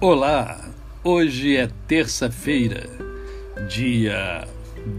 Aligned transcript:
Olá, 0.00 0.64
hoje 1.02 1.56
é 1.56 1.68
terça-feira, 1.88 2.88
dia 3.68 4.46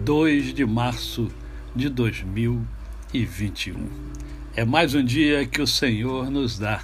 2 0.03 0.53
de 0.53 0.65
março 0.65 1.29
de 1.73 1.87
2021. 1.87 3.88
É 4.57 4.65
mais 4.65 4.96
um 4.96 5.01
dia 5.01 5.46
que 5.46 5.62
o 5.62 5.67
Senhor 5.67 6.29
nos 6.29 6.60
dá 6.60 6.83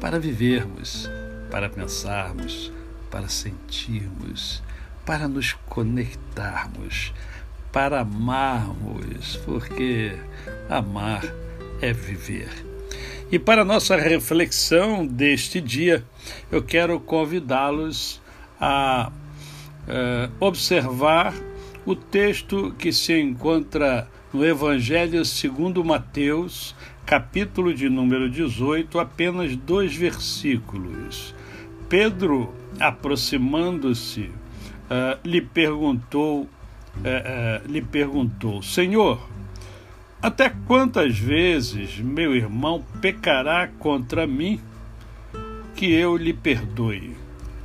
para 0.00 0.20
vivermos, 0.20 1.10
para 1.50 1.68
pensarmos, 1.68 2.72
para 3.10 3.28
sentirmos, 3.28 4.62
para 5.04 5.26
nos 5.26 5.54
conectarmos, 5.68 7.12
para 7.72 8.02
amarmos, 8.02 9.34
porque 9.44 10.12
amar 10.70 11.24
é 11.80 11.92
viver. 11.92 12.71
E 13.30 13.38
para 13.38 13.64
nossa 13.64 13.96
reflexão 13.96 15.06
deste 15.06 15.60
dia, 15.60 16.04
eu 16.50 16.62
quero 16.62 17.00
convidá-los 17.00 18.20
a 18.60 19.10
uh, 19.88 20.32
observar 20.38 21.34
o 21.84 21.96
texto 21.96 22.74
que 22.78 22.92
se 22.92 23.18
encontra 23.18 24.06
no 24.32 24.44
Evangelho 24.44 25.24
segundo 25.24 25.84
Mateus, 25.84 26.74
capítulo 27.04 27.74
de 27.74 27.88
número 27.88 28.30
18, 28.30 28.98
apenas 28.98 29.56
dois 29.56 29.94
versículos. 29.94 31.34
Pedro, 31.88 32.54
aproximando-se, 32.78 34.22
uh, 34.22 35.18
lhe 35.24 35.40
perguntou, 35.40 36.42
uh, 36.42 37.68
lhe 37.70 37.82
perguntou, 37.82 38.62
Senhor, 38.62 39.20
até 40.22 40.48
quantas 40.48 41.18
vezes 41.18 41.98
meu 41.98 42.32
irmão 42.32 42.84
pecará 43.00 43.66
contra 43.66 44.24
mim 44.24 44.60
que 45.74 45.92
eu 45.92 46.16
lhe 46.16 46.32
perdoe? 46.32 47.16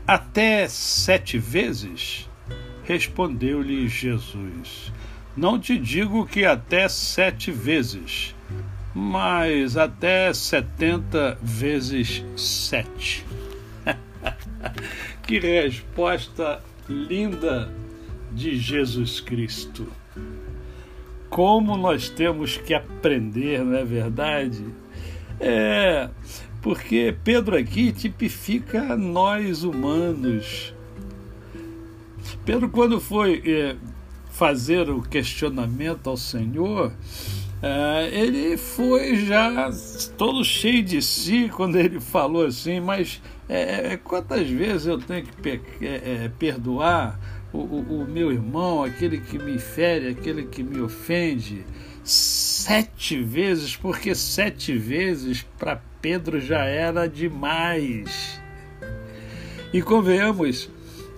Até 0.07 0.67
sete 0.67 1.37
vezes? 1.37 2.27
Respondeu-lhe 2.83 3.87
Jesus: 3.87 4.91
Não 5.35 5.59
te 5.59 5.77
digo 5.77 6.25
que 6.25 6.45
até 6.45 6.89
sete 6.89 7.51
vezes, 7.51 8.33
mas 8.91 9.77
até 9.77 10.33
setenta 10.33 11.37
vezes 11.43 12.25
sete. 12.35 13.23
que 15.27 15.37
resposta 15.37 16.63
linda 16.89 17.71
de 18.31 18.57
Jesus 18.57 19.19
Cristo! 19.19 19.87
Como 21.37 21.77
nós 21.77 22.09
temos 22.09 22.57
que 22.57 22.73
aprender, 22.73 23.63
não 23.63 23.77
é 23.77 23.85
verdade? 23.85 24.65
É, 25.39 26.09
porque 26.63 27.15
Pedro 27.23 27.55
aqui 27.55 27.91
tipifica 27.91 28.97
nós 28.97 29.61
humanos. 29.61 30.73
Pedro, 32.43 32.69
quando 32.69 32.99
foi 32.99 33.43
é, 33.45 33.75
fazer 34.31 34.89
o 34.89 35.03
questionamento 35.03 36.09
ao 36.09 36.17
Senhor, 36.17 36.91
é, 37.61 38.09
ele 38.11 38.57
foi 38.57 39.17
já 39.17 39.69
todo 40.17 40.43
cheio 40.43 40.81
de 40.81 41.03
si 41.03 41.51
quando 41.55 41.75
ele 41.75 41.99
falou 41.99 42.47
assim, 42.47 42.79
mas 42.79 43.21
é, 43.47 43.93
é 43.93 43.97
quantas 43.97 44.49
vezes 44.49 44.87
eu 44.87 44.97
tenho 44.97 45.23
que 45.23 45.85
é, 45.85 46.23
é, 46.25 46.31
perdoar? 46.39 47.36
O, 47.53 47.59
o, 47.59 48.01
o 48.01 48.07
meu 48.07 48.31
irmão, 48.31 48.83
aquele 48.83 49.19
que 49.19 49.37
me 49.37 49.57
fere, 49.57 50.09
aquele 50.09 50.43
que 50.43 50.63
me 50.63 50.79
ofende, 50.81 51.65
sete 52.03 53.21
vezes, 53.21 53.75
porque 53.75 54.13
sete 54.15 54.77
vezes 54.77 55.45
para 55.57 55.81
Pedro 56.01 56.39
já 56.39 56.63
era 56.65 57.07
demais. 57.07 58.41
E 59.73 59.81
convenhamos, 59.81 60.69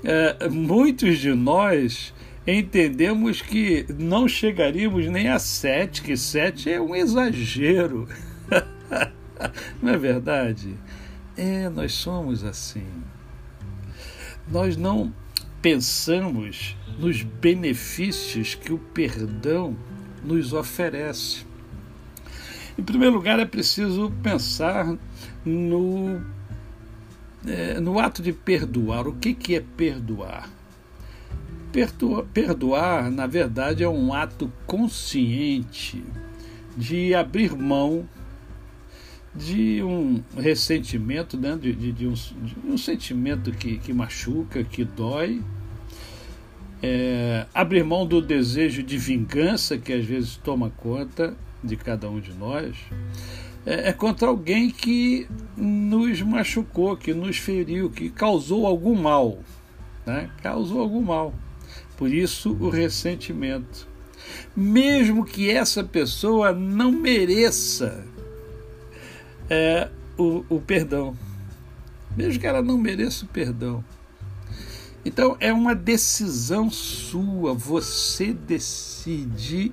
é, 0.03 0.49
muitos 0.49 1.19
de 1.19 1.33
nós 1.33 2.13
entendemos 2.45 3.41
que 3.41 3.85
não 3.97 4.27
chegaríamos 4.27 5.07
nem 5.07 5.29
a 5.29 5.37
sete, 5.37 6.01
que 6.01 6.17
sete 6.17 6.71
é 6.71 6.81
um 6.81 6.95
exagero. 6.95 8.07
não 9.81 9.93
é 9.93 9.97
verdade? 9.97 10.75
É, 11.37 11.69
nós 11.69 11.93
somos 11.93 12.43
assim. 12.43 12.87
Nós 14.51 14.75
não 14.75 15.13
pensamos 15.61 16.75
nos 16.97 17.21
benefícios 17.21 18.55
que 18.55 18.73
o 18.73 18.77
perdão 18.77 19.75
nos 20.23 20.53
oferece. 20.53 21.45
Em 22.77 22.83
primeiro 22.83 23.15
lugar, 23.15 23.39
é 23.39 23.45
preciso 23.45 24.11
pensar 24.23 24.97
no, 25.45 26.21
é, 27.45 27.79
no 27.79 27.99
ato 27.99 28.21
de 28.21 28.31
perdoar. 28.31 29.07
O 29.07 29.13
que, 29.13 29.33
que 29.33 29.55
é 29.55 29.63
perdoar? 29.75 30.49
perdoar? 31.71 32.25
Perdoar, 32.33 33.11
na 33.11 33.27
verdade, 33.27 33.83
é 33.83 33.89
um 33.89 34.13
ato 34.13 34.51
consciente 34.65 36.03
de 36.75 37.13
abrir 37.13 37.55
mão 37.55 38.07
de 39.35 39.83
um 39.83 40.21
ressentimento, 40.37 41.37
né? 41.37 41.57
de, 41.59 41.73
de, 41.73 41.91
de, 41.91 42.07
um, 42.07 42.13
de 42.13 42.55
um, 42.65 42.77
sentimento 42.77 43.51
que, 43.51 43.77
que 43.77 43.93
machuca, 43.93 44.63
que 44.63 44.83
dói, 44.83 45.41
é, 46.81 47.45
abrir 47.53 47.83
mão 47.83 48.05
do 48.05 48.21
desejo 48.21 48.81
de 48.81 48.97
vingança 48.97 49.77
que 49.77 49.93
às 49.93 50.05
vezes 50.05 50.37
toma 50.37 50.69
conta 50.71 51.35
de 51.63 51.75
cada 51.75 52.09
um 52.09 52.19
de 52.19 52.33
nós, 52.33 52.75
é, 53.65 53.89
é 53.89 53.93
contra 53.93 54.27
alguém 54.27 54.69
que 54.69 55.27
nos 55.55 56.21
machucou, 56.21 56.95
que 56.95 57.13
nos 57.13 57.37
feriu, 57.37 57.89
que 57.89 58.09
causou 58.09 58.65
algum 58.65 58.95
mal, 58.95 59.39
né? 60.05 60.29
causou 60.41 60.79
algum 60.79 61.01
mal. 61.01 61.33
Por 61.97 62.11
isso 62.11 62.57
o 62.59 62.69
ressentimento. 62.69 63.87
Mesmo 64.55 65.25
que 65.25 65.49
essa 65.49 65.83
pessoa 65.83 66.53
não 66.53 66.91
mereça 66.91 68.05
é, 69.49 69.89
o, 70.17 70.45
o 70.49 70.61
perdão. 70.61 71.17
Mesmo 72.15 72.39
que 72.39 72.47
ela 72.47 72.61
não 72.61 72.77
mereça 72.77 73.25
o 73.25 73.27
perdão. 73.27 73.83
Então 75.05 75.37
é 75.39 75.51
uma 75.53 75.73
decisão 75.73 76.69
sua, 76.69 77.53
você 77.53 78.33
decide 78.33 79.71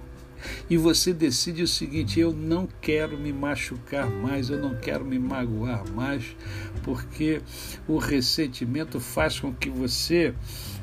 e 0.70 0.76
você 0.76 1.12
decide 1.12 1.62
o 1.62 1.68
seguinte: 1.68 2.20
eu 2.20 2.32
não 2.32 2.68
quero 2.80 3.18
me 3.18 3.32
machucar 3.32 4.08
mais, 4.08 4.50
eu 4.50 4.60
não 4.60 4.76
quero 4.76 5.04
me 5.04 5.18
magoar 5.18 5.84
mais, 5.92 6.36
porque 6.82 7.40
o 7.88 7.98
ressentimento 7.98 9.00
faz 9.00 9.40
com 9.40 9.52
que 9.52 9.68
você 9.68 10.34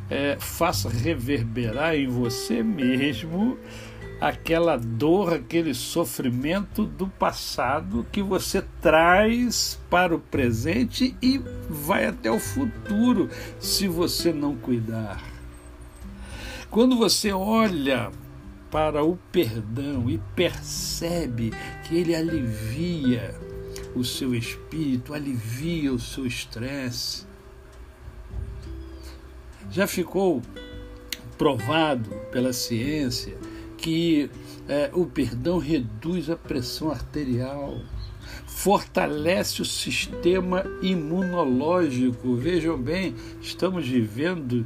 é, 0.09 0.37
faça 0.39 0.89
reverberar 0.89 1.95
em 1.95 2.07
você 2.07 2.61
mesmo 2.61 3.57
aquela 4.23 4.77
dor, 4.77 5.33
aquele 5.33 5.73
sofrimento 5.73 6.85
do 6.85 7.09
passado 7.09 8.07
que 8.09 8.23
você 8.23 8.63
traz 8.81 9.77
para 9.89 10.15
o 10.15 10.19
presente 10.19 11.13
e 11.21 11.41
vai 11.69 12.05
até 12.05 12.31
o 12.31 12.39
futuro 12.39 13.29
se 13.59 13.85
você 13.85 14.31
não 14.31 14.55
cuidar. 14.55 15.21
Quando 16.71 16.95
você 16.95 17.33
olha 17.33 18.13
para 18.71 19.03
o 19.03 19.17
perdão 19.29 20.09
e 20.09 20.17
percebe 20.33 21.51
que 21.83 21.97
ele 21.97 22.15
alivia 22.15 23.35
o 23.93 24.05
seu 24.05 24.33
espírito, 24.33 25.13
alivia 25.13 25.91
o 25.91 25.99
seu 25.99 26.25
estresse, 26.25 27.25
já 29.69 29.85
ficou 29.85 30.41
provado 31.37 32.09
pela 32.31 32.53
ciência 32.53 33.37
que 33.83 34.31
é, 34.69 34.89
o 34.93 35.05
perdão 35.05 35.57
reduz 35.57 36.29
a 36.29 36.37
pressão 36.37 36.89
arterial, 36.89 37.81
fortalece 38.47 39.61
o 39.61 39.65
sistema 39.65 40.63
imunológico. 40.81 42.33
Vejam 42.33 42.77
bem, 42.77 43.13
estamos 43.41 43.85
vivendo 43.85 44.65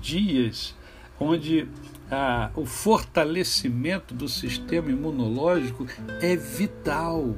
dias 0.00 0.74
onde 1.20 1.68
ah, 2.10 2.50
o 2.56 2.66
fortalecimento 2.66 4.12
do 4.12 4.28
sistema 4.28 4.90
imunológico 4.90 5.86
é 6.20 6.34
vital. 6.34 7.36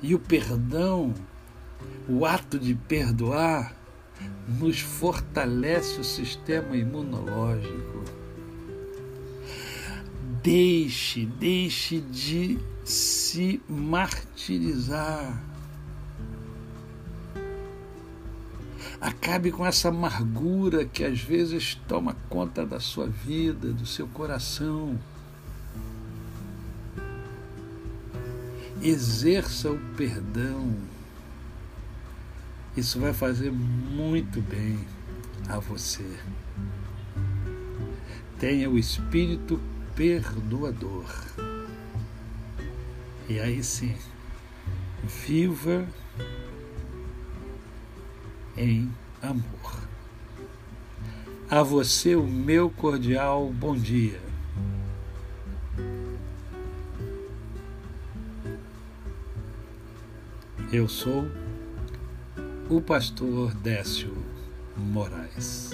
E 0.00 0.14
o 0.14 0.18
perdão, 0.20 1.12
o 2.08 2.24
ato 2.24 2.56
de 2.56 2.72
perdoar, 2.72 3.74
nos 4.48 4.78
fortalece 4.78 5.98
o 5.98 6.04
sistema 6.04 6.76
imunológico. 6.76 8.15
Deixe, 10.46 11.26
deixe 11.26 12.00
de 12.00 12.56
se 12.84 13.60
martirizar. 13.68 15.42
Acabe 19.00 19.50
com 19.50 19.66
essa 19.66 19.88
amargura 19.88 20.84
que 20.84 21.02
às 21.02 21.20
vezes 21.20 21.74
toma 21.88 22.16
conta 22.30 22.64
da 22.64 22.78
sua 22.78 23.08
vida, 23.08 23.72
do 23.72 23.84
seu 23.84 24.06
coração. 24.06 24.96
Exerça 28.80 29.68
o 29.72 29.80
perdão. 29.96 30.76
Isso 32.76 33.00
vai 33.00 33.12
fazer 33.12 33.50
muito 33.50 34.40
bem 34.40 34.78
a 35.48 35.58
você. 35.58 36.08
Tenha 38.38 38.70
o 38.70 38.78
espírito 38.78 39.60
perdoador. 39.96 41.06
E 43.28 43.40
aí 43.40 43.64
sim, 43.64 43.96
viva 45.02 45.88
em 48.56 48.92
amor. 49.22 49.88
A 51.48 51.62
você 51.62 52.14
o 52.14 52.26
meu 52.26 52.68
cordial 52.68 53.50
bom 53.50 53.74
dia. 53.74 54.20
Eu 60.70 60.88
sou 60.88 61.26
o 62.68 62.80
pastor 62.82 63.54
Décio 63.54 64.12
Moraes. 64.76 65.70